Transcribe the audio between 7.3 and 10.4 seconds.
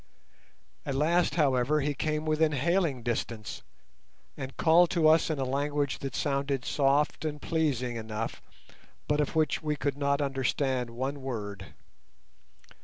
pleasing enough, but of which we could not